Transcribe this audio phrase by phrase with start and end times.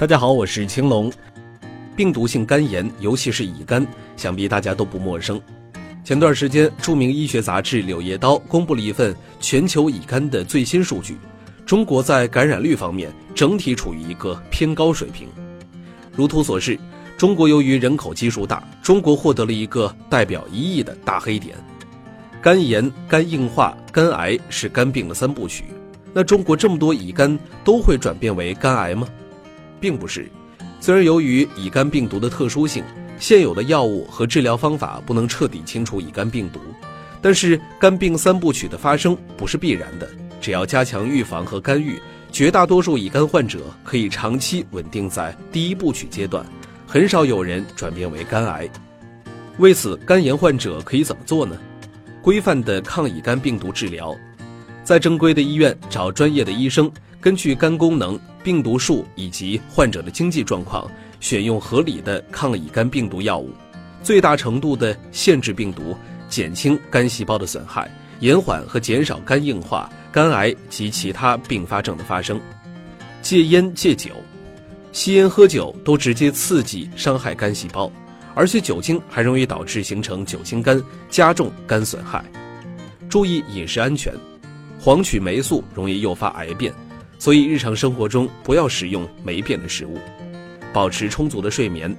[0.00, 1.12] 大家好，我是青龙。
[1.94, 5.38] 病毒性肝炎，尤其是乙肝，想必大家都不陌生。
[6.02, 11.18] 前段时间，著名医学杂志《柳叶刀》公布了一份全球乙肝的最新数据，
[11.66, 15.28] 中国在感染率方面整体处于一个偏高水平。
[16.16, 16.78] 如图所示，
[17.18, 21.54] 中国由于人口基数大，中国获得了一个代表一亿的大黑点。
[22.40, 25.64] 肝炎、肝硬化、肝癌是肝病的三部曲。
[26.14, 29.06] 那中国这么多乙肝都会转变为肝癌吗？
[29.80, 30.30] 并不是，
[30.78, 32.84] 虽然由于乙肝病毒的特殊性，
[33.18, 36.60] 现有的药物和治疗方法不能彻底清除乙肝病毒，
[37.20, 40.08] 但是肝病三部曲的发生不是必然的。
[40.40, 42.00] 只要加强预防和干预，
[42.32, 46.44] 绝大多数乙肝患者可以长期稳定在第一部曲阶段，
[46.86, 48.68] 很少有人转变为肝癌。
[49.58, 51.58] 为此，肝炎患者可以怎么做呢？
[52.22, 54.16] 规范的抗乙肝病毒治疗，
[54.90, 56.90] 在正规的医院找专业的医生。
[57.20, 60.90] 根据肝功能、病毒数以及患者的经济状况，
[61.20, 63.52] 选用合理的抗乙肝病毒药物，
[64.02, 65.96] 最大程度的限制病毒，
[66.28, 67.88] 减轻肝细胞的损害，
[68.18, 72.40] 延缓和减少肝硬化、肝癌及其他并发症的发生。
[73.22, 74.10] 戒烟戒酒，
[74.90, 77.88] 吸烟喝酒都直接刺激伤害肝细胞，
[78.34, 82.24] 而且酒精还容易导致形成酒精肝，加重肝损害。
[83.08, 84.12] 注意饮食安全，
[84.80, 86.72] 黄曲霉素容易诱发癌变。
[87.18, 89.98] 所以日常生活中不要食用霉变的食物，
[90.72, 91.94] 保持充足的睡眠。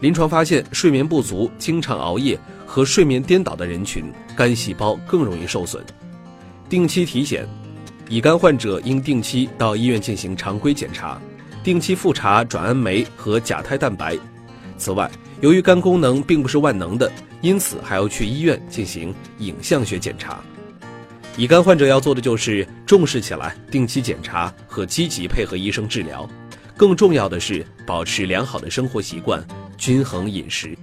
[0.00, 5.84] 临床发现，睡眠不足、经常熬夜和睡眠颠倒的人群，肝细胞更容易受损。
[6.68, 7.48] 定期体检，
[8.08, 11.20] 乙肝患者应定期到医院进行常规检查，
[11.62, 14.18] 定期复查转氨酶和甲胎蛋白。
[14.76, 15.08] 此外，
[15.40, 20.42] 由于肝功能并不是万能的，因此还要去医院进行影像学检查。
[21.38, 26.26] 乙肝患者要做的就是重视起来，定期检查和积极配合医生治疗。
[26.78, 30.74] 更重要的是，保持良好的生活习惯，均衡饮食。